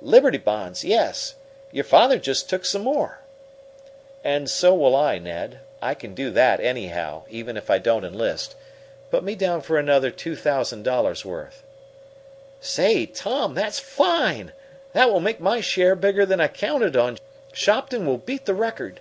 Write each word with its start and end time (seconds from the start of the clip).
"Liberty 0.00 0.38
Bonds 0.38 0.84
yes. 0.84 1.34
Your 1.72 1.82
father 1.82 2.16
just 2.16 2.48
took 2.48 2.64
some 2.64 2.82
more." 2.82 3.18
"And 4.22 4.48
so 4.48 4.72
will 4.72 4.94
I, 4.94 5.18
Ned. 5.18 5.58
I 5.82 5.94
can 5.94 6.14
do 6.14 6.30
that, 6.30 6.60
anyhow, 6.60 7.24
even 7.28 7.56
if 7.56 7.68
I 7.68 7.78
don't 7.78 8.04
enlist. 8.04 8.54
Put 9.10 9.24
me 9.24 9.34
down 9.34 9.60
for 9.60 9.76
another 9.78 10.12
two 10.12 10.36
thousand 10.36 10.84
dollars' 10.84 11.24
worth." 11.24 11.64
"Say, 12.60 13.06
Tom, 13.06 13.54
that's 13.54 13.80
fine! 13.80 14.52
That 14.92 15.10
will 15.10 15.18
make 15.18 15.40
my 15.40 15.60
share 15.60 15.96
bigger 15.96 16.24
than 16.24 16.40
I 16.40 16.46
counted 16.46 16.96
on. 16.96 17.18
Shopton 17.52 18.06
will 18.06 18.18
beat 18.18 18.44
the 18.44 18.54
record." 18.54 19.00